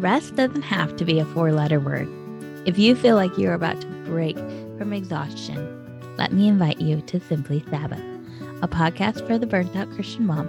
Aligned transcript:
Rest 0.00 0.34
doesn't 0.34 0.62
have 0.62 0.96
to 0.96 1.04
be 1.04 1.18
a 1.18 1.26
four 1.26 1.52
letter 1.52 1.78
word. 1.78 2.08
If 2.64 2.78
you 2.78 2.96
feel 2.96 3.16
like 3.16 3.36
you're 3.36 3.52
about 3.52 3.82
to 3.82 3.86
break 4.06 4.34
from 4.78 4.94
exhaustion, 4.94 6.16
let 6.16 6.32
me 6.32 6.48
invite 6.48 6.80
you 6.80 7.02
to 7.02 7.20
Simply 7.20 7.62
Sabbath, 7.68 8.02
a 8.62 8.68
podcast 8.68 9.26
for 9.26 9.36
the 9.36 9.46
burnt 9.46 9.76
out 9.76 9.90
Christian 9.90 10.24
mom 10.24 10.46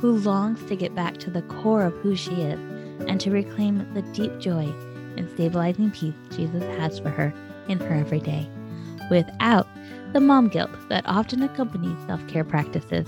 who 0.00 0.16
longs 0.16 0.64
to 0.70 0.74
get 0.76 0.94
back 0.94 1.18
to 1.18 1.30
the 1.30 1.42
core 1.42 1.84
of 1.84 1.92
who 1.96 2.16
she 2.16 2.32
is 2.32 2.58
and 3.06 3.20
to 3.20 3.30
reclaim 3.30 3.86
the 3.92 4.00
deep 4.12 4.38
joy 4.38 4.72
and 5.18 5.28
stabilizing 5.34 5.90
peace 5.90 6.14
Jesus 6.34 6.62
has 6.78 6.98
for 6.98 7.10
her 7.10 7.34
in 7.68 7.80
her 7.80 7.94
everyday, 7.94 8.48
without 9.10 9.68
the 10.14 10.20
mom 10.20 10.48
guilt 10.48 10.70
that 10.88 11.04
often 11.06 11.42
accompanies 11.42 11.98
self 12.06 12.26
care 12.26 12.44
practices. 12.44 13.06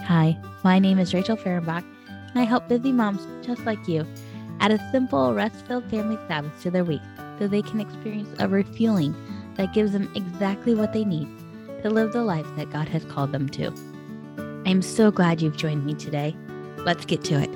Hi, 0.00 0.36
my 0.64 0.80
name 0.80 0.98
is 0.98 1.14
Rachel 1.14 1.36
Fahrenbach, 1.36 1.84
and 2.08 2.40
I 2.40 2.42
help 2.42 2.66
busy 2.66 2.90
moms 2.90 3.24
just 3.46 3.64
like 3.64 3.86
you 3.86 4.04
add 4.60 4.72
a 4.72 4.90
simple, 4.90 5.34
rest 5.34 5.66
filled 5.66 5.88
family 5.90 6.18
Sabbath 6.28 6.62
to 6.62 6.70
their 6.70 6.84
week 6.84 7.02
so 7.38 7.48
they 7.48 7.62
can 7.62 7.80
experience 7.80 8.28
a 8.38 8.48
refueling 8.48 9.14
that 9.56 9.72
gives 9.72 9.92
them 9.92 10.10
exactly 10.14 10.74
what 10.74 10.92
they 10.92 11.04
need 11.04 11.28
to 11.82 11.90
live 11.90 12.12
the 12.12 12.22
life 12.22 12.46
that 12.56 12.70
God 12.70 12.88
has 12.88 13.04
called 13.06 13.32
them 13.32 13.48
to. 13.50 13.72
I'm 14.64 14.82
so 14.82 15.10
glad 15.10 15.42
you've 15.42 15.56
joined 15.56 15.84
me 15.84 15.94
today. 15.94 16.36
Let's 16.78 17.04
get 17.04 17.24
to 17.24 17.40
it. 17.40 17.50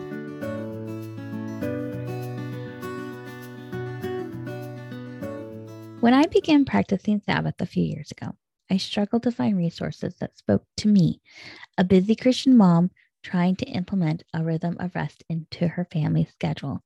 When 6.00 6.14
I 6.14 6.26
began 6.26 6.64
practicing 6.64 7.20
Sabbath 7.20 7.60
a 7.60 7.66
few 7.66 7.82
years 7.82 8.12
ago, 8.12 8.32
I 8.70 8.76
struggled 8.76 9.22
to 9.24 9.32
find 9.32 9.56
resources 9.56 10.14
that 10.20 10.36
spoke 10.36 10.64
to 10.78 10.88
me, 10.88 11.20
a 11.78 11.84
busy 11.84 12.14
Christian 12.14 12.56
mom 12.56 12.90
trying 13.22 13.56
to 13.56 13.66
implement 13.66 14.22
a 14.32 14.44
rhythm 14.44 14.76
of 14.80 14.94
rest 14.94 15.24
into 15.28 15.68
her 15.68 15.86
family's 15.90 16.30
schedule. 16.32 16.82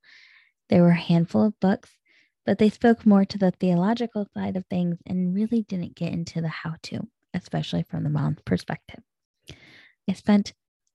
There 0.69 0.83
were 0.83 0.91
a 0.91 0.95
handful 0.95 1.45
of 1.45 1.61
books, 1.61 1.97
but 2.47 2.59
they 2.59 2.71
spoke 2.71 3.05
more 3.05 3.25
to 3.25 3.39
the 3.39 3.51
theological 3.51 4.27
side 4.35 4.57
of 4.57 4.65
things 4.67 4.99
and 5.07 5.35
really 5.35 5.63
didn't 5.63 5.97
get 5.97 6.13
into 6.13 6.41
the 6.41 6.49
how 6.49 6.77
to, 6.85 7.07
especially 7.35 7.83
from 7.83 8.05
the 8.05 8.11
mom's 8.11 8.41
perspective. 8.45 9.01
I 10.09 10.13
spent 10.15 10.55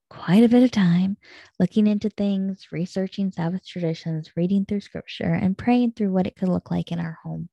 quite 0.09 0.43
a 0.43 0.49
bit 0.49 0.63
of 0.63 0.71
time 0.71 1.17
looking 1.59 1.87
into 1.87 2.09
things, 2.09 2.67
researching 2.71 3.31
Sabbath 3.31 3.65
traditions, 3.65 4.31
reading 4.35 4.65
through 4.65 4.81
scripture, 4.81 5.33
and 5.33 5.57
praying 5.57 5.93
through 5.93 6.11
what 6.11 6.27
it 6.27 6.35
could 6.35 6.49
look 6.49 6.71
like 6.71 6.91
in 6.91 6.99
our 6.99 7.17
home. 7.23 7.49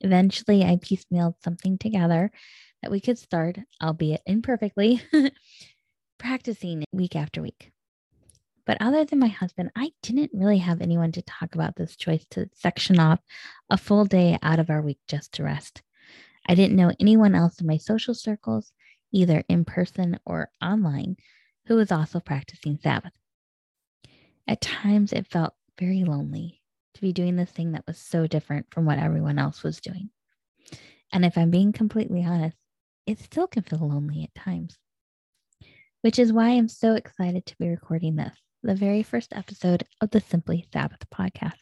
Eventually, 0.00 0.64
I 0.64 0.76
piecemealed 0.76 1.34
something 1.42 1.78
together 1.78 2.30
that 2.82 2.90
we 2.90 3.00
could 3.00 3.18
start, 3.18 3.58
albeit 3.82 4.22
imperfectly, 4.26 5.02
practicing 6.18 6.84
week 6.92 7.16
after 7.16 7.40
week. 7.40 7.72
But 8.66 8.76
other 8.80 9.04
than 9.04 9.18
my 9.18 9.28
husband, 9.28 9.70
I 9.74 9.92
didn't 10.02 10.32
really 10.34 10.58
have 10.58 10.82
anyone 10.82 11.10
to 11.12 11.22
talk 11.22 11.54
about 11.54 11.76
this 11.76 11.96
choice 11.96 12.26
to 12.32 12.50
section 12.54 13.00
off 13.00 13.20
a 13.70 13.78
full 13.78 14.04
day 14.04 14.38
out 14.42 14.58
of 14.58 14.68
our 14.68 14.82
week 14.82 14.98
just 15.08 15.32
to 15.34 15.44
rest. 15.44 15.82
I 16.46 16.54
didn't 16.54 16.76
know 16.76 16.92
anyone 17.00 17.34
else 17.34 17.60
in 17.60 17.66
my 17.66 17.78
social 17.78 18.14
circles, 18.14 18.72
either 19.10 19.42
in 19.48 19.64
person 19.64 20.18
or 20.26 20.50
online, 20.60 21.16
who 21.66 21.76
was 21.76 21.90
also 21.90 22.20
practicing 22.20 22.78
Sabbath. 22.78 23.12
At 24.46 24.60
times, 24.60 25.12
it 25.12 25.26
felt 25.26 25.54
very 25.78 26.04
lonely 26.04 26.60
to 26.94 27.00
be 27.00 27.12
doing 27.12 27.36
this 27.36 27.50
thing 27.50 27.72
that 27.72 27.86
was 27.86 27.96
so 27.98 28.26
different 28.26 28.66
from 28.70 28.84
what 28.84 28.98
everyone 28.98 29.38
else 29.38 29.62
was 29.62 29.80
doing. 29.80 30.10
And 31.10 31.24
if 31.24 31.38
I'm 31.38 31.50
being 31.50 31.72
completely 31.72 32.22
honest, 32.24 32.56
it 33.06 33.18
still 33.18 33.46
can 33.46 33.62
feel 33.62 33.88
lonely 33.88 34.24
at 34.24 34.34
times 34.34 34.76
which 36.02 36.18
is 36.18 36.32
why 36.32 36.50
I'm 36.50 36.68
so 36.68 36.94
excited 36.94 37.46
to 37.46 37.56
be 37.58 37.68
recording 37.68 38.16
this, 38.16 38.36
the 38.62 38.74
very 38.74 39.02
first 39.02 39.32
episode 39.32 39.84
of 40.00 40.10
the 40.10 40.20
Simply 40.20 40.66
Sabbath 40.72 41.00
podcast. 41.12 41.54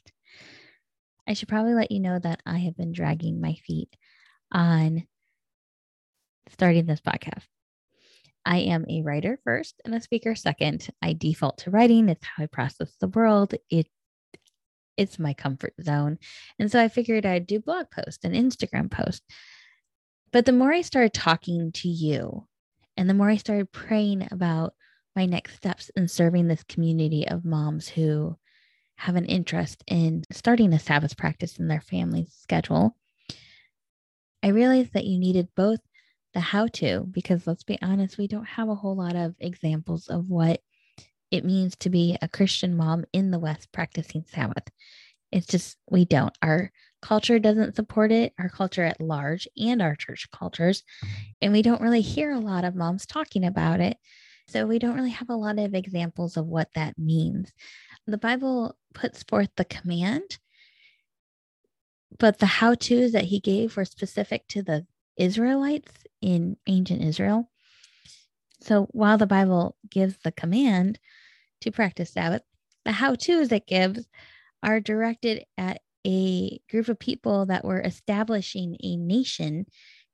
I 1.28 1.32
should 1.32 1.48
probably 1.48 1.74
let 1.74 1.90
you 1.90 2.00
know 2.00 2.18
that 2.18 2.40
I 2.46 2.58
have 2.58 2.76
been 2.76 2.92
dragging 2.92 3.40
my 3.40 3.54
feet 3.54 3.94
on 4.52 5.06
starting 6.50 6.86
this 6.86 7.00
podcast. 7.00 7.44
I 8.44 8.58
am 8.58 8.84
a 8.88 9.02
writer 9.02 9.40
first 9.42 9.80
and 9.84 9.94
a 9.94 10.00
speaker 10.00 10.36
second. 10.36 10.88
I 11.02 11.14
default 11.14 11.58
to 11.58 11.70
writing. 11.70 12.08
It's 12.08 12.24
how 12.24 12.44
I 12.44 12.46
process 12.46 12.94
the 13.00 13.08
world. 13.08 13.54
It 13.70 13.88
it's 14.96 15.18
my 15.18 15.34
comfort 15.34 15.74
zone. 15.82 16.18
And 16.58 16.72
so 16.72 16.80
I 16.80 16.88
figured 16.88 17.26
I'd 17.26 17.46
do 17.46 17.60
blog 17.60 17.90
posts 17.90 18.24
and 18.24 18.34
Instagram 18.34 18.90
posts. 18.90 19.26
But 20.32 20.46
the 20.46 20.52
more 20.52 20.72
I 20.72 20.80
started 20.82 21.12
talking 21.12 21.72
to 21.72 21.88
you 21.88 22.46
and 22.96 23.08
the 23.08 23.14
more 23.14 23.30
I 23.30 23.36
started 23.36 23.72
praying 23.72 24.28
about 24.30 24.74
my 25.14 25.26
next 25.26 25.56
steps 25.56 25.90
in 25.96 26.08
serving 26.08 26.48
this 26.48 26.62
community 26.64 27.26
of 27.26 27.44
moms 27.44 27.88
who 27.88 28.36
have 28.96 29.16
an 29.16 29.26
interest 29.26 29.82
in 29.86 30.24
starting 30.30 30.72
a 30.72 30.78
Sabbath 30.78 31.16
practice 31.16 31.58
in 31.58 31.68
their 31.68 31.80
family's 31.80 32.32
schedule, 32.32 32.96
I 34.42 34.48
realized 34.48 34.92
that 34.92 35.04
you 35.04 35.18
needed 35.18 35.48
both 35.56 35.80
the 36.34 36.40
how 36.40 36.66
to, 36.66 37.06
because 37.10 37.46
let's 37.46 37.64
be 37.64 37.78
honest, 37.82 38.18
we 38.18 38.28
don't 38.28 38.46
have 38.46 38.68
a 38.68 38.74
whole 38.74 38.96
lot 38.96 39.16
of 39.16 39.34
examples 39.40 40.08
of 40.08 40.28
what 40.28 40.60
it 41.30 41.44
means 41.44 41.76
to 41.76 41.90
be 41.90 42.16
a 42.20 42.28
Christian 42.28 42.76
mom 42.76 43.04
in 43.12 43.30
the 43.30 43.38
West 43.38 43.72
practicing 43.72 44.24
Sabbath. 44.26 44.68
It's 45.32 45.46
just, 45.46 45.76
we 45.90 46.04
don't. 46.04 46.36
Our 46.42 46.70
culture 47.02 47.38
doesn't 47.38 47.76
support 47.76 48.12
it, 48.12 48.32
our 48.38 48.48
culture 48.48 48.82
at 48.82 49.00
large, 49.00 49.46
and 49.56 49.80
our 49.80 49.94
church 49.94 50.28
cultures. 50.30 50.82
And 51.40 51.52
we 51.52 51.62
don't 51.62 51.80
really 51.80 52.00
hear 52.00 52.32
a 52.32 52.40
lot 52.40 52.64
of 52.64 52.74
moms 52.74 53.06
talking 53.06 53.44
about 53.44 53.80
it. 53.80 53.96
So 54.48 54.66
we 54.66 54.78
don't 54.78 54.94
really 54.94 55.10
have 55.10 55.28
a 55.28 55.36
lot 55.36 55.58
of 55.58 55.74
examples 55.74 56.36
of 56.36 56.46
what 56.46 56.68
that 56.74 56.98
means. 56.98 57.52
The 58.06 58.18
Bible 58.18 58.76
puts 58.94 59.22
forth 59.24 59.50
the 59.56 59.64
command, 59.64 60.38
but 62.18 62.38
the 62.38 62.46
how 62.46 62.74
to's 62.74 63.12
that 63.12 63.24
he 63.24 63.40
gave 63.40 63.76
were 63.76 63.84
specific 63.84 64.46
to 64.48 64.62
the 64.62 64.86
Israelites 65.16 65.92
in 66.20 66.56
ancient 66.66 67.02
Israel. 67.02 67.50
So 68.60 68.88
while 68.92 69.18
the 69.18 69.26
Bible 69.26 69.76
gives 69.90 70.16
the 70.18 70.32
command 70.32 70.98
to 71.60 71.72
practice 71.72 72.12
Sabbath, 72.12 72.42
the 72.84 72.92
how 72.92 73.16
to's 73.16 73.50
it 73.50 73.66
gives 73.66 74.06
are 74.62 74.80
directed 74.80 75.44
at 75.58 75.80
a 76.06 76.60
group 76.70 76.88
of 76.88 76.98
people 76.98 77.46
that 77.46 77.64
were 77.64 77.80
establishing 77.80 78.76
a 78.82 78.96
nation 78.96 79.66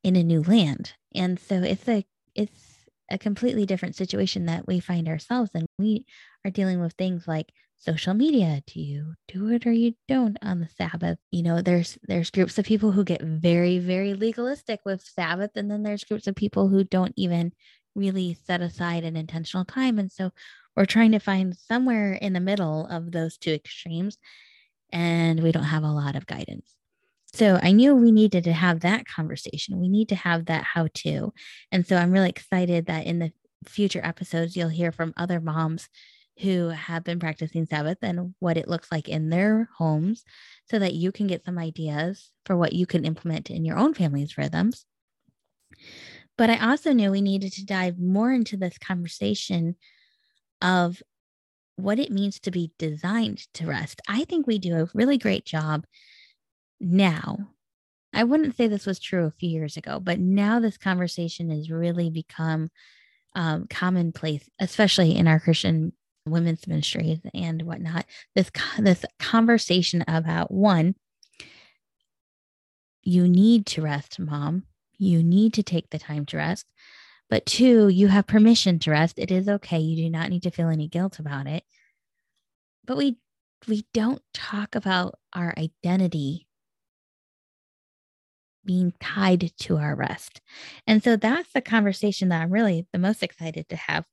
in 0.03 0.17
a 0.17 0.25
new 0.25 0.43
land. 0.43 0.95
And 1.15 1.39
so 1.39 1.57
it's 1.57 1.89
a 1.89 2.05
it's 2.35 2.89
a 3.11 3.19
completely 3.19 3.67
different 3.67 3.95
situation 3.95 4.47
that 4.47 4.67
we 4.67 4.81
find 4.81 5.09
ourselves 5.09 5.51
in. 5.55 5.67
We 5.79 6.07
are 6.45 6.51
dealing 6.51 6.81
with 6.81 6.95
things 6.95 7.29
like 7.29 7.53
social 7.77 8.15
media. 8.15 8.63
Do 8.67 8.81
you 8.81 9.15
do 9.29 9.49
it 9.49 9.67
or 9.67 9.73
you 9.73 9.95
don't 10.09 10.39
on 10.43 10.61
the 10.61 10.69
Sabbath? 10.69 11.19
You 11.31 11.43
know, 11.43 11.61
there's 11.61 11.99
there's 12.05 12.31
groups 12.31 12.59
of 12.59 12.65
people 12.65 12.93
who 12.93 13.05
get 13.05 13.23
very, 13.23 13.79
very 13.79 14.15
legalistic 14.15 14.81
with 14.85 15.03
Sabbath, 15.03 15.51
and 15.57 15.71
then 15.71 15.83
there's 15.83 16.05
groups 16.05 16.27
of 16.27 16.35
people 16.35 16.69
who 16.69 16.85
don't 16.85 17.13
even 17.17 17.53
really 17.95 18.35
set 18.47 18.63
aside 18.63 19.05
an 19.05 19.17
intentional 19.17 19.67
time. 19.67 19.99
And 19.99 20.11
so 20.11 20.31
we're 20.75 20.87
trying 20.87 21.13
to 21.13 21.19
find 21.19 21.55
somewhere 21.55 22.15
in 22.15 22.33
the 22.33 22.41
middle 22.41 22.87
of 22.87 23.13
those 23.13 23.37
two 23.37 23.53
extremes 23.53 24.17
and 24.93 25.43
we 25.43 25.53
don't 25.53 25.65
have 25.65 25.83
a 25.83 25.91
lot 25.91 26.17
of 26.17 26.27
guidance. 26.27 26.75
So 27.35 27.59
I 27.63 27.73
knew 27.73 27.95
we 27.95 28.13
needed 28.13 28.45
to 28.45 28.53
have 28.53 28.81
that 28.81 29.07
conversation. 29.07 29.81
We 29.81 29.89
need 29.89 30.11
to 30.11 30.15
have 30.15 30.47
that 30.47 30.65
how 30.65 30.89
to. 30.95 31.33
And 31.71 31.87
so 31.87 31.97
I'm 31.97 32.13
really 32.13 32.29
excited 32.29 32.87
that 32.87 33.07
in 33.07 33.19
the 33.19 33.33
future 33.67 34.05
episodes, 34.05 34.55
you'll 34.55 34.69
hear 34.69 34.93
from 34.93 35.15
other 35.17 35.41
moms 35.41 35.89
who 36.41 36.69
have 36.69 37.05
been 37.05 37.21
practicing 37.21 37.67
Sabbath 37.67 37.99
and 38.03 38.35
what 38.39 38.57
it 38.57 38.69
looks 38.69 38.91
like 38.91 39.09
in 39.09 39.31
their 39.31 39.69
homes 39.79 40.25
so 40.69 40.79
that 40.79 40.95
you 40.95 41.13
can 41.13 41.27
get 41.27 41.45
some 41.45 41.59
ideas 41.59 42.31
for 42.45 42.57
what 42.57 42.73
you 42.73 42.87
can 42.87 43.05
implement 43.05 43.51
in 43.51 43.65
your 43.65 43.79
own 43.79 43.95
family's 43.95 44.37
rhythms. 44.37 44.85
But 46.37 46.51
I 46.51 46.71
also 46.71 46.93
knew 46.93 47.11
we 47.11 47.21
needed 47.21 47.53
to 47.55 47.67
dive 47.67 47.99
more 47.99 48.33
into 48.33 48.57
this 48.57 48.79
conversation 48.79 49.77
of 50.61 51.03
what 51.77 51.99
it 51.99 52.11
means 52.11 52.39
to 52.41 52.51
be 52.51 52.73
designed 52.79 53.47
to 53.55 53.67
rest. 53.67 54.01
I 54.09 54.25
think 54.25 54.47
we 54.47 54.59
do 54.59 54.77
a 54.77 54.89
really 54.95 55.19
great 55.19 55.45
job 55.45 55.85
now. 56.81 57.39
I 58.13 58.25
wouldn't 58.25 58.57
say 58.57 58.67
this 58.67 58.87
was 58.87 58.99
true 58.99 59.25
a 59.25 59.33
few 59.39 59.49
years 59.49 59.77
ago, 59.77 59.99
but 59.99 60.19
now 60.19 60.61
this 60.61 60.77
conversation 60.77 61.51
has 61.51 61.71
really 61.71 62.11
become 62.11 62.71
um, 63.35 63.67
commonplace, 63.69 64.49
especially 64.61 65.17
in 65.17 65.27
our 65.27 65.41
Christian 65.41 65.93
women's 66.27 66.67
ministries 66.67 67.19
and 67.35 67.63
whatnot. 67.63 68.05
This 68.35 68.51
this 68.79 69.05
conversation 69.19 70.05
about 70.07 70.51
one, 70.51 70.95
you 73.03 73.27
need 73.27 73.67
to 73.67 73.83
rest, 73.83 74.21
mom. 74.21 74.65
You 74.99 75.23
need 75.23 75.55
to 75.55 75.63
take 75.63 75.91
the 75.91 75.99
time 75.99 76.27
to 76.27 76.37
rest. 76.37 76.67
But 77.33 77.47
two, 77.47 77.89
you 77.89 78.09
have 78.09 78.27
permission 78.27 78.79
to 78.81 78.91
rest. 78.91 79.19
It 79.19 79.31
is 79.31 79.49
okay. 79.49 79.79
You 79.79 80.05
do 80.05 80.11
not 80.11 80.29
need 80.29 80.43
to 80.43 80.51
feel 80.51 80.69
any 80.69 80.87
guilt 80.87 81.19
about 81.19 81.47
it. 81.47 81.65
But 82.85 82.99
we 82.99 83.17
we 83.67 83.87
don't 83.95 84.21
talk 84.35 84.75
about 84.75 85.19
our 85.33 85.55
identity 85.57 86.47
being 88.67 88.93
tied 89.01 89.51
to 89.61 89.79
our 89.79 89.95
rest. 89.95 90.43
And 90.87 91.03
so 91.03 91.17
that's 91.17 91.51
the 91.55 91.63
conversation 91.63 92.29
that 92.29 92.43
I'm 92.43 92.51
really 92.51 92.87
the 92.93 92.99
most 92.99 93.23
excited 93.23 93.67
to 93.71 93.77
have 93.77 94.05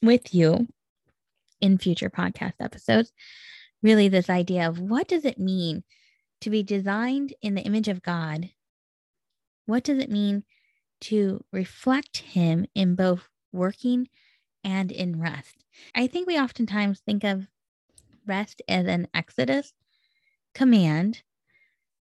with 0.00 0.32
you 0.32 0.68
in 1.60 1.78
future 1.78 2.10
podcast 2.10 2.54
episodes 2.60 3.12
really 3.82 4.06
this 4.06 4.30
idea 4.30 4.68
of 4.68 4.78
what 4.78 5.08
does 5.08 5.24
it 5.24 5.40
mean 5.40 5.82
to 6.42 6.50
be 6.50 6.62
designed 6.62 7.34
in 7.42 7.56
the 7.56 7.62
image 7.62 7.88
of 7.88 8.02
God? 8.02 8.50
What 9.66 9.82
does 9.82 9.98
it 9.98 10.12
mean 10.12 10.44
to 11.02 11.44
reflect 11.52 12.18
Him 12.18 12.66
in 12.74 12.94
both 12.94 13.28
working 13.52 14.08
and 14.64 14.92
in 14.92 15.20
rest? 15.20 15.64
I 15.94 16.06
think 16.06 16.26
we 16.26 16.38
oftentimes 16.38 17.00
think 17.00 17.24
of 17.24 17.46
rest 18.26 18.62
as 18.68 18.86
an 18.86 19.08
Exodus 19.14 19.72
command. 20.54 21.22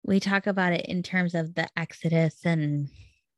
We 0.03 0.19
talk 0.19 0.47
about 0.47 0.73
it 0.73 0.85
in 0.85 1.03
terms 1.03 1.33
of 1.33 1.55
the 1.55 1.67
Exodus 1.75 2.45
and 2.45 2.89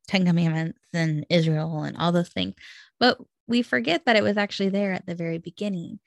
Ten 0.06 0.26
Commandments 0.26 0.80
and 0.92 1.26
Israel 1.30 1.82
and 1.82 1.96
all 1.96 2.12
those 2.12 2.28
things. 2.28 2.54
But 2.98 3.18
we 3.46 3.62
forget 3.62 4.04
that 4.04 4.16
it 4.16 4.22
was 4.22 4.36
actually 4.36 4.68
there 4.68 4.92
at 4.92 5.06
the 5.06 5.14
very 5.14 5.38
beginning, 5.38 6.00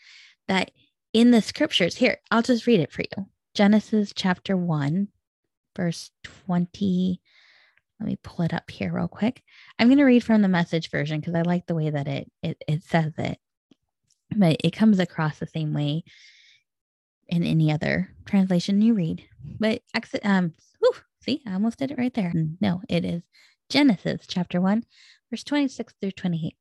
that 0.47 0.71
in 1.13 1.31
the 1.31 1.41
scriptures, 1.41 1.95
here, 1.95 2.17
I'll 2.29 2.41
just 2.41 2.67
read 2.67 2.79
it 2.79 2.91
for 2.91 3.01
you 3.01 3.27
Genesis 3.53 4.13
chapter 4.15 4.55
1, 4.55 5.07
verse 5.75 6.11
20. 6.23 7.21
Let 8.01 8.07
me 8.07 8.17
pull 8.23 8.43
it 8.43 8.53
up 8.53 8.71
here 8.71 8.91
real 8.91 9.07
quick. 9.07 9.43
I'm 9.77 9.87
going 9.87 9.99
to 9.99 10.05
read 10.05 10.23
from 10.23 10.41
the 10.41 10.47
message 10.47 10.89
version 10.89 11.19
because 11.19 11.35
I 11.35 11.43
like 11.43 11.67
the 11.67 11.75
way 11.75 11.91
that 11.91 12.07
it, 12.07 12.31
it 12.41 12.63
it 12.67 12.83
says 12.83 13.13
it. 13.19 13.37
But 14.35 14.57
it 14.63 14.71
comes 14.71 14.97
across 14.97 15.37
the 15.37 15.45
same 15.45 15.71
way 15.71 16.03
in 17.27 17.43
any 17.43 17.71
other 17.71 18.09
translation 18.25 18.81
you 18.81 18.95
read. 18.95 19.23
But 19.59 19.83
um, 20.23 20.53
whew, 20.79 20.93
see, 21.23 21.43
I 21.45 21.53
almost 21.53 21.77
did 21.77 21.91
it 21.91 21.99
right 21.99 22.13
there. 22.13 22.33
No, 22.59 22.81
it 22.89 23.05
is 23.05 23.21
Genesis 23.69 24.25
chapter 24.27 24.59
1, 24.59 24.83
verse 25.29 25.43
26 25.43 25.93
through 26.01 26.11
28. 26.11 26.55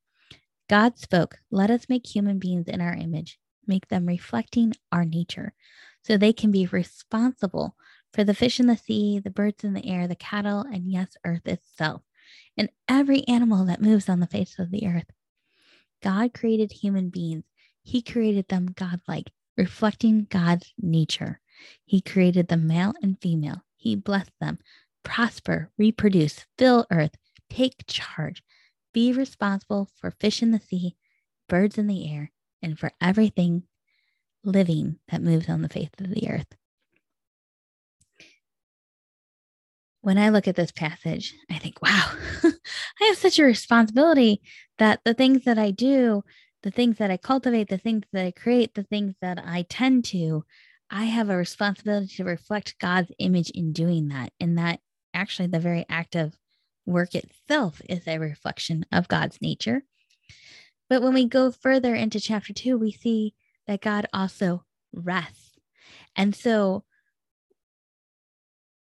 God 0.69 0.99
spoke, 0.99 1.39
Let 1.49 1.71
us 1.71 1.89
make 1.89 2.05
human 2.05 2.37
beings 2.37 2.67
in 2.67 2.81
our 2.81 2.93
image, 2.93 3.39
make 3.65 3.87
them 3.87 4.05
reflecting 4.05 4.73
our 4.91 5.05
nature, 5.05 5.55
so 6.03 6.17
they 6.17 6.33
can 6.33 6.51
be 6.51 6.67
responsible 6.67 7.75
for 8.13 8.23
the 8.23 8.33
fish 8.33 8.59
in 8.59 8.67
the 8.67 8.77
sea, 8.77 9.19
the 9.19 9.29
birds 9.29 9.63
in 9.63 9.73
the 9.73 9.85
air, 9.85 10.07
the 10.07 10.15
cattle, 10.15 10.61
and 10.61 10.91
yes, 10.91 11.15
earth 11.25 11.45
itself, 11.47 12.01
and 12.57 12.69
every 12.87 13.27
animal 13.27 13.65
that 13.65 13.81
moves 13.81 14.09
on 14.09 14.19
the 14.19 14.27
face 14.27 14.59
of 14.59 14.71
the 14.71 14.87
earth. 14.87 15.09
God 16.01 16.33
created 16.33 16.71
human 16.71 17.09
beings. 17.09 17.45
He 17.83 18.01
created 18.01 18.47
them 18.47 18.73
godlike, 18.75 19.31
reflecting 19.57 20.27
God's 20.29 20.73
nature. 20.77 21.39
He 21.85 22.01
created 22.01 22.47
them 22.47 22.67
male 22.67 22.93
and 23.01 23.19
female. 23.21 23.63
He 23.75 23.95
blessed 23.95 24.31
them. 24.39 24.59
Prosper, 25.03 25.71
reproduce, 25.77 26.45
fill 26.57 26.85
earth, 26.91 27.15
take 27.49 27.85
charge, 27.87 28.43
be 28.93 29.13
responsible 29.13 29.89
for 29.95 30.11
fish 30.11 30.41
in 30.41 30.51
the 30.51 30.59
sea, 30.59 30.95
birds 31.47 31.77
in 31.77 31.87
the 31.87 32.11
air, 32.11 32.31
and 32.61 32.77
for 32.77 32.91
everything 33.01 33.63
living 34.43 34.97
that 35.09 35.21
moves 35.21 35.49
on 35.49 35.61
the 35.61 35.69
face 35.69 35.89
of 35.99 36.09
the 36.09 36.29
earth. 36.29 36.55
When 40.01 40.17
I 40.17 40.29
look 40.29 40.47
at 40.47 40.55
this 40.55 40.71
passage, 40.71 41.33
I 41.49 41.59
think, 41.59 41.81
wow, 41.81 42.11
I 42.43 43.05
have 43.05 43.17
such 43.17 43.37
a 43.37 43.43
responsibility 43.43 44.41
that 44.79 45.01
the 45.05 45.13
things 45.13 45.45
that 45.45 45.59
I 45.59 45.71
do, 45.71 46.23
the 46.63 46.71
things 46.71 46.97
that 46.97 47.11
I 47.11 47.17
cultivate, 47.17 47.69
the 47.69 47.77
things 47.77 48.05
that 48.11 48.25
I 48.25 48.31
create, 48.31 48.73
the 48.73 48.83
things 48.83 49.15
that 49.21 49.39
I 49.45 49.65
tend 49.69 50.05
to, 50.05 50.43
I 50.89 51.05
have 51.05 51.29
a 51.29 51.37
responsibility 51.37 52.15
to 52.15 52.23
reflect 52.23 52.79
God's 52.79 53.11
image 53.19 53.49
in 53.51 53.73
doing 53.73 54.09
that. 54.09 54.33
And 54.39 54.57
that 54.57 54.79
actually 55.13 55.47
the 55.47 55.59
very 55.59 55.85
act 55.87 56.15
of 56.15 56.35
work 56.85 57.15
itself 57.15 57.81
is 57.87 58.07
a 58.07 58.17
reflection 58.17 58.85
of 58.91 59.07
God's 59.07 59.41
nature. 59.41 59.83
But 60.89 61.01
when 61.01 61.13
we 61.13 61.25
go 61.25 61.51
further 61.51 61.95
into 61.95 62.19
chapter 62.19 62.53
two, 62.53 62.77
we 62.77 62.91
see 62.91 63.33
that 63.67 63.81
God 63.81 64.07
also 64.13 64.65
rests. 64.91 65.57
And 66.15 66.35
so 66.35 66.83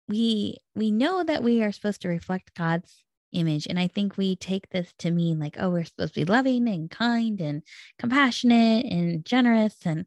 we 0.07 0.57
we 0.75 0.91
know 0.91 1.23
that 1.23 1.43
we 1.43 1.63
are 1.63 1.71
supposed 1.71 2.01
to 2.01 2.09
reflect 2.09 2.55
God's 2.55 3.03
image. 3.31 3.67
And 3.67 3.77
i 3.77 3.87
think 3.87 4.15
we 4.15 4.35
take 4.37 4.69
this 4.69 4.93
to 4.99 5.11
mean 5.11 5.39
like 5.39 5.57
oh 5.59 5.69
we're 5.69 5.83
supposed 5.83 6.13
to 6.13 6.21
be 6.21 6.25
loving 6.25 6.69
and 6.69 6.89
kind 6.89 7.41
and 7.41 7.63
compassionate 7.99 8.85
and 8.85 9.25
generous. 9.25 9.75
And 9.85 10.05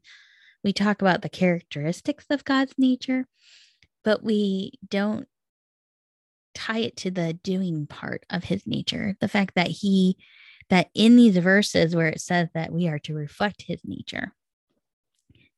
we 0.63 0.73
talk 0.73 1.01
about 1.01 1.21
the 1.21 1.29
characteristics 1.29 2.25
of 2.29 2.43
god's 2.43 2.73
nature 2.77 3.27
but 4.03 4.23
we 4.23 4.73
don't 4.87 5.27
tie 6.55 6.79
it 6.79 6.97
to 6.97 7.11
the 7.11 7.33
doing 7.33 7.87
part 7.87 8.25
of 8.29 8.43
his 8.43 8.65
nature. 8.65 9.15
The 9.19 9.27
fact 9.27 9.55
that 9.55 9.67
he 9.67 10.17
that 10.69 10.89
in 10.93 11.15
these 11.15 11.37
verses 11.37 11.95
where 11.95 12.07
it 12.07 12.21
says 12.21 12.47
that 12.53 12.71
we 12.71 12.87
are 12.87 12.99
to 12.99 13.13
reflect 13.13 13.63
his 13.63 13.81
nature 13.83 14.33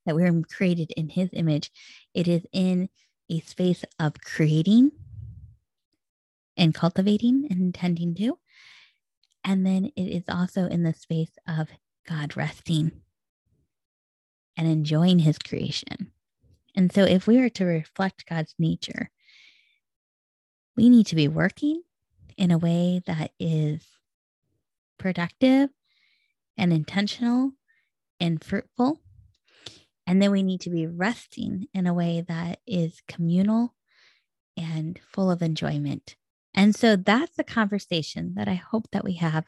that 0.06 0.16
we're 0.16 0.42
created 0.44 0.92
in 0.96 1.10
his 1.10 1.30
image 1.34 1.70
it 2.14 2.28
is 2.28 2.44
in 2.54 2.88
a 3.32 3.40
space 3.42 3.84
of 4.00 4.14
creating 4.22 4.92
and 6.58 6.76
cultivating 6.76 7.48
and 7.50 7.62
intending 7.62 8.14
to 8.16 8.38
and 9.44 9.66
then 9.66 9.86
it 9.96 10.04
is 10.04 10.24
also 10.30 10.68
in 10.68 10.84
the 10.84 10.94
space 10.94 11.32
of 11.48 11.70
god 12.08 12.36
resting 12.36 12.92
and 14.58 14.68
enjoying 14.68 15.20
his 15.20 15.38
creation 15.40 16.12
and 16.76 16.92
so 16.92 17.04
if 17.04 17.26
we 17.26 17.40
are 17.40 17.50
to 17.50 17.66
reflect 17.66 18.28
god's 18.28 18.54
nature 18.60 19.10
we 20.76 20.90
need 20.90 21.08
to 21.08 21.16
be 21.16 21.28
working 21.28 21.82
in 22.38 22.52
a 22.52 22.58
way 22.58 23.02
that 23.06 23.32
is 23.40 23.86
productive 24.98 25.70
and 26.58 26.72
intentional 26.72 27.52
and 28.20 28.44
fruitful. 28.44 29.00
And 30.12 30.22
then 30.22 30.32
we 30.32 30.44
need 30.44 30.60
to 30.62 30.70
be 30.70 30.88
resting 30.88 31.68
in 31.74 31.88
a 31.88 31.94
way 31.94 32.26
that 32.28 32.60
is 32.68 33.02
communal 33.08 33.74
and 34.58 35.00
full 35.10 35.32
of 35.32 35.42
enjoyment. 35.42 36.18
And 36.54 36.76
so 36.76 36.98
that's 36.98 37.38
the 37.38 37.46
conversation 37.46 38.34
that 38.36 38.50
I 38.50 38.56
hope 38.56 38.90
that 38.92 39.06
we 39.06 39.14
have 39.14 39.46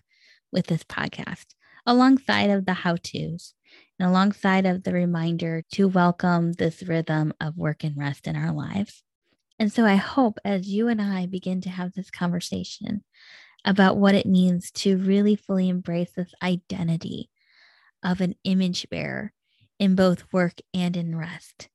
with 0.53 0.67
this 0.67 0.85
podcast, 0.85 1.47
alongside 1.85 2.49
of 2.49 2.65
the 2.65 2.75
how 2.75 2.95
to's 2.95 3.55
and 3.99 4.07
alongside 4.07 4.65
of 4.65 4.83
the 4.83 4.93
reminder 4.93 5.65
to 5.73 5.89
welcome 5.89 6.53
this 6.53 6.81
rhythm 6.81 7.33
of 7.41 7.57
work 7.57 7.83
and 7.83 7.97
rest 7.97 8.25
in 8.25 8.37
our 8.37 8.53
lives. 8.53 9.03
And 9.59 9.69
so 9.69 9.83
I 9.83 9.95
hope 9.95 10.39
as 10.45 10.69
you 10.69 10.87
and 10.87 11.01
I 11.01 11.25
begin 11.25 11.59
to 11.63 11.69
have 11.69 11.91
this 11.91 12.09
conversation 12.09 13.03
about 13.65 13.97
what 13.97 14.15
it 14.15 14.25
means 14.25 14.71
to 14.71 14.97
really 14.97 15.35
fully 15.35 15.67
embrace 15.67 16.11
this 16.15 16.33
identity 16.41 17.29
of 18.01 18.21
an 18.21 18.35
image 18.45 18.87
bearer 18.89 19.33
in 19.83 19.95
both 19.95 20.31
work 20.31 20.59
and 20.73 20.95
in 20.95 21.15
rest. 21.15 21.69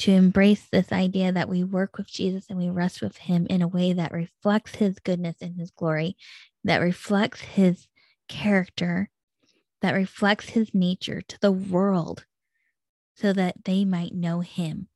To 0.00 0.12
embrace 0.12 0.66
this 0.70 0.92
idea 0.92 1.32
that 1.32 1.48
we 1.48 1.64
work 1.64 1.98
with 1.98 2.08
Jesus 2.08 2.46
and 2.48 2.58
we 2.58 2.70
rest 2.70 3.02
with 3.02 3.16
him 3.16 3.46
in 3.50 3.62
a 3.62 3.68
way 3.68 3.92
that 3.92 4.12
reflects 4.12 4.76
his 4.76 4.98
goodness 5.00 5.36
and 5.40 5.56
his 5.56 5.72
glory, 5.72 6.16
that 6.64 6.78
reflects 6.78 7.40
his 7.40 7.88
character, 8.28 9.10
that 9.82 9.92
reflects 9.92 10.50
his 10.50 10.72
nature 10.72 11.20
to 11.20 11.38
the 11.40 11.52
world 11.52 12.24
so 13.16 13.32
that 13.32 13.64
they 13.64 13.84
might 13.84 14.14
know 14.14 14.40
him 14.40 14.88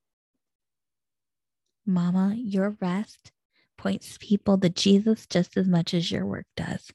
Mama, 1.87 2.35
your 2.37 2.77
rest 2.81 3.33
points 3.77 4.17
people 4.21 4.59
to 4.59 4.69
Jesus 4.69 5.27
just 5.27 5.57
as 5.57 5.67
much 5.67 5.95
as 5.95 6.11
your 6.11 6.25
work 6.25 6.47
does. 6.57 6.91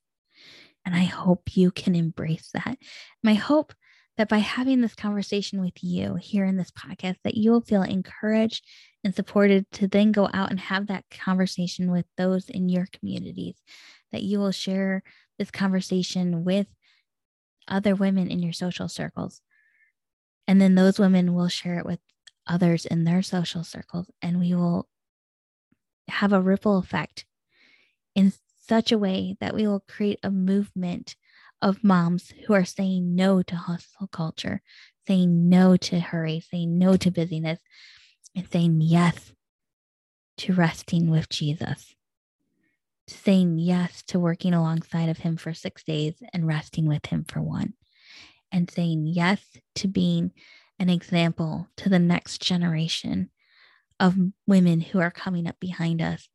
And 0.86 0.96
I 0.96 1.04
hope 1.04 1.58
you 1.58 1.72
can 1.72 1.96
embrace 1.96 2.50
that. 2.54 2.78
My 3.22 3.34
hope 3.34 3.74
that 4.18 4.30
by 4.30 4.40
having 4.40 4.82
this 4.82 4.96
conversation 4.96 5.62
with 5.62 5.84
you 5.84 6.16
here 6.16 6.46
in 6.46 6.58
this 6.58 6.72
podcast, 6.72 7.18
that 7.24 7.36
you 7.36 7.52
will 7.52 7.62
feel 7.62 7.84
encouraged 7.84 8.66
and 9.04 9.14
supported 9.14 9.70
to 9.72 9.88
then 9.88 10.12
go 10.12 10.28
out 10.34 10.50
and 10.50 10.60
have 10.60 10.88
that 10.88 11.06
conversation 11.12 11.92
with 11.92 12.06
those 12.18 12.50
in 12.50 12.68
your 12.68 12.88
communities, 12.92 13.56
that 14.12 14.24
you 14.24 14.40
will 14.40 14.52
share 14.52 15.04
this 15.38 15.52
conversation 15.52 16.44
with 16.44 16.68
other 17.68 17.96
women 17.96 18.30
in 18.30 18.40
your 18.40 18.54
social 18.54 18.90
circles. 18.90 19.42
And 20.48 20.60
then 20.60 20.76
those 20.76 20.98
women 20.98 21.34
will 21.34 21.50
share 21.50 21.78
it 21.78 21.86
with 21.86 22.00
others 22.48 22.86
in 22.86 23.04
their 23.04 23.22
social 23.22 23.64
circles, 23.64 24.10
and 24.22 24.40
we 24.40 24.56
will 24.56 24.88
have 26.08 26.34
a 26.34 26.42
ripple 26.42 26.78
effect 26.78 27.26
in 28.16 28.34
such 28.66 28.92
a 28.92 28.98
way 28.98 29.36
that 29.40 29.54
we 29.54 29.68
will 29.68 29.84
create 29.88 30.20
a 30.24 30.32
movement 30.32 31.16
of 31.62 31.84
moms 31.84 32.34
who 32.46 32.54
are 32.54 32.66
saying 32.66 33.16
no 33.16 33.42
to 33.42 33.56
hustle 33.56 34.08
culture, 34.08 34.62
saying 35.08 35.50
no 35.50 35.78
to 35.78 36.00
hurry, 36.00 36.40
saying 36.40 36.78
no 36.78 36.98
to 36.98 37.12
busyness, 37.12 37.60
and 38.36 38.48
saying 38.50 38.82
yes 38.82 39.34
to 40.38 40.54
resting 40.54 41.10
with 41.10 41.30
Jesus, 41.30 41.96
saying 43.08 43.58
yes 43.58 44.04
to 44.04 44.20
working 44.20 44.54
alongside 44.54 45.10
of 45.10 45.18
Him 45.18 45.38
for 45.38 45.54
six 45.54 45.84
days 45.84 46.22
and 46.34 46.46
resting 46.46 46.86
with 46.88 47.08
Him 47.08 47.26
for 47.28 47.42
one, 47.42 47.74
and 48.52 48.70
saying 48.70 49.08
yes 49.08 49.42
to 49.76 49.88
being 49.88 50.32
an 50.80 50.90
example 50.90 51.68
to 51.78 51.90
the 51.90 52.00
next 52.00 52.42
generation 52.42 53.32
of 54.00 54.16
women 54.46 54.80
who 54.82 55.00
are 55.00 55.10
coming 55.10 55.48
up 55.48 55.60
behind 55.60 56.02
us 56.02 56.30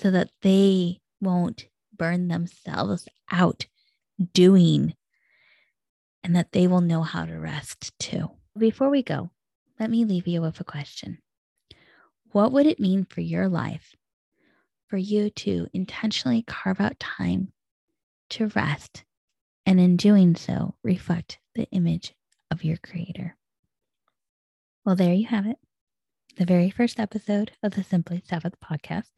so 0.00 0.10
that 0.10 0.30
they 0.42 1.00
won't 1.20 1.66
burn 1.96 2.28
themselves 2.28 3.06
out 3.30 3.66
doing 4.32 4.94
and 6.22 6.34
that 6.34 6.52
they 6.52 6.66
will 6.66 6.80
know 6.80 7.02
how 7.02 7.24
to 7.24 7.38
rest 7.38 7.92
too. 7.98 8.30
Before 8.56 8.88
we 8.88 9.02
go, 9.02 9.30
let 9.78 9.90
me 9.90 10.04
leave 10.04 10.26
you 10.26 10.40
with 10.40 10.60
a 10.60 10.64
question. 10.64 11.18
What 12.32 12.52
would 12.52 12.66
it 12.66 12.80
mean 12.80 13.04
for 13.04 13.20
your 13.20 13.48
life 13.48 13.94
for 14.88 14.96
you 14.96 15.30
to 15.30 15.66
intentionally 15.72 16.42
carve 16.46 16.80
out 16.80 16.98
time 16.98 17.52
to 18.30 18.48
rest 18.48 19.04
and 19.66 19.80
in 19.80 19.96
doing 19.96 20.34
so 20.34 20.74
reflect 20.82 21.38
the 21.54 21.68
image 21.70 22.14
of 22.50 22.64
your 22.64 22.76
creator? 22.76 23.36
Well, 24.84 24.96
there 24.96 25.14
you 25.14 25.26
have 25.26 25.46
it. 25.46 25.58
The 26.36 26.44
very 26.44 26.70
first 26.70 26.98
episode 26.98 27.52
of 27.62 27.74
the 27.74 27.84
Simply 27.84 28.22
Sabbath 28.28 28.54
podcast. 28.62 29.10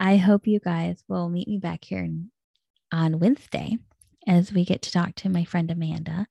I 0.00 0.16
hope 0.16 0.46
you 0.46 0.60
guys 0.60 1.02
will 1.08 1.28
meet 1.28 1.48
me 1.48 1.58
back 1.58 1.84
here 1.84 2.08
on 2.92 3.18
Wednesday 3.18 3.78
as 4.28 4.52
we 4.52 4.64
get 4.64 4.82
to 4.82 4.92
talk 4.92 5.14
to 5.16 5.28
my 5.28 5.42
friend 5.42 5.70
Amanda. 5.70 6.28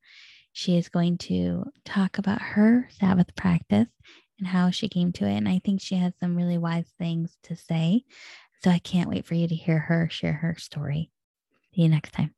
She 0.54 0.78
is 0.78 0.88
going 0.88 1.18
to 1.20 1.66
talk 1.84 2.18
about 2.18 2.42
her 2.42 2.88
Sabbath 2.92 3.36
practice 3.36 3.88
and 4.40 4.48
how 4.48 4.70
she 4.70 4.88
came 4.88 5.12
to 5.14 5.26
it. 5.26 5.36
And 5.36 5.50
I 5.50 5.60
think 5.66 5.82
she 5.82 5.96
has 5.96 6.14
some 6.20 6.36
really 6.36 6.58
wise 6.58 6.88
things 6.98 7.36
to 7.44 7.56
say. 7.56 8.04
So 8.64 8.70
I 8.70 8.80
can't 8.80 9.10
wait 9.10 9.26
for 9.26 9.34
you 9.34 9.48
to 9.48 9.56
hear 9.56 9.80
her 9.80 10.08
share 10.10 10.34
her 10.34 10.56
story. 10.58 11.12
See 11.74 11.82
you 11.82 11.90
next 11.90 12.14
time. 12.14 12.34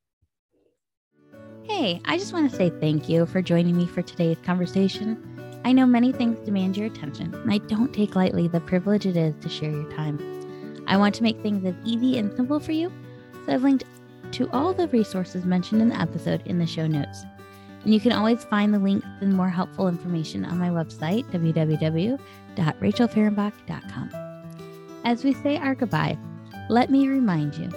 Hey, 1.64 2.02
I 2.06 2.18
just 2.18 2.34
want 2.34 2.50
to 2.50 2.56
say 2.56 2.72
thank 2.82 3.08
you 3.08 3.26
for 3.26 3.42
joining 3.42 3.78
me 3.78 3.86
for 3.86 4.02
today's 4.02 4.40
conversation. 4.44 5.62
I 5.64 5.72
know 5.72 5.86
many 5.86 6.12
things 6.12 6.40
demand 6.46 6.78
your 6.78 6.88
attention, 6.88 7.34
and 7.34 7.52
I 7.52 7.60
don't 7.60 7.94
take 7.94 8.16
lightly 8.16 8.48
the 8.48 8.62
privilege 8.62 9.06
it 9.06 9.16
is 9.16 9.36
to 9.42 9.50
share 9.50 9.70
your 9.70 9.92
time. 9.92 10.20
I 10.88 10.98
want 10.98 11.14
to 11.16 11.24
make 11.24 11.40
things 11.42 11.64
as 11.66 11.76
easy 11.86 12.18
and 12.18 12.36
simple 12.36 12.60
for 12.60 12.72
you, 12.72 12.92
so 13.46 13.54
I've 13.54 13.64
linked 13.64 13.84
to 14.40 14.50
all 14.52 14.74
the 14.74 14.88
resources 14.88 15.44
mentioned 15.44 15.82
in 15.82 15.90
the 15.90 16.00
episode 16.00 16.42
in 16.46 16.58
the 16.58 16.66
show 16.66 16.88
notes. 16.88 17.26
And 17.84 17.94
you 17.94 18.00
can 18.00 18.14
always 18.14 18.46
find 18.46 18.74
the 18.74 18.80
links 18.80 19.06
and 19.20 19.34
more 19.34 19.50
helpful 19.50 19.90
information 19.90 20.46
on 20.46 20.58
my 20.58 20.70
website, 20.70 21.26
www.rachelfahrenbach.com. 21.26 24.10
As 25.04 25.26
we 25.26 25.34
say 25.34 25.58
our 25.58 25.76
goodbye, 25.76 26.18
let 26.70 26.90
me 26.90 27.10
remind 27.10 27.56
you 27.56 27.70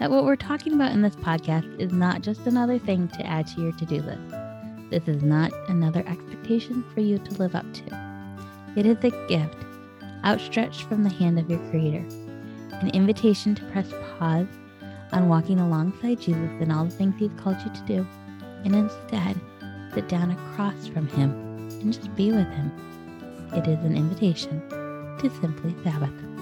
that 0.00 0.10
what 0.10 0.24
we're 0.24 0.34
talking 0.34 0.72
about 0.72 0.90
in 0.90 1.02
this 1.02 1.14
podcast 1.14 1.80
is 1.80 1.92
not 1.92 2.22
just 2.22 2.48
another 2.48 2.80
thing 2.80 3.06
to 3.10 3.24
add 3.24 3.46
to 3.48 3.60
your 3.60 3.70
to 3.74 3.86
do 3.86 4.02
list. 4.02 4.34
This 4.90 5.06
is 5.06 5.22
not 5.22 5.52
another 5.68 6.02
expectation 6.08 6.82
for 6.92 7.00
you 7.00 7.20
to 7.20 7.34
live 7.34 7.54
up 7.54 7.72
to. 7.74 7.84
It 8.74 8.86
is 8.86 8.98
a 9.04 9.10
gift 9.28 9.54
outstretched 10.24 10.82
from 10.82 11.04
the 11.04 11.10
hand 11.10 11.38
of 11.38 11.48
your 11.48 11.60
Creator, 11.70 12.04
an 12.72 12.90
invitation 12.90 13.54
to 13.54 13.62
press 13.66 13.92
pause 14.18 14.48
on 15.12 15.28
walking 15.28 15.60
alongside 15.60 16.20
Jesus 16.20 16.50
in 16.60 16.70
all 16.70 16.84
the 16.84 16.90
things 16.90 17.14
He's 17.18 17.30
called 17.36 17.56
you 17.64 17.72
to 17.72 17.82
do, 17.86 18.06
and 18.64 18.74
instead 18.74 19.36
sit 19.94 20.08
down 20.08 20.30
across 20.30 20.86
from 20.88 21.08
Him 21.08 21.30
and 21.80 21.92
just 21.92 22.14
be 22.14 22.30
with 22.30 22.48
Him. 22.48 22.72
It 23.54 23.66
is 23.66 23.84
an 23.84 23.96
invitation 23.96 24.60
to 24.68 25.30
simply 25.40 25.74
Sabbath. 25.82 26.37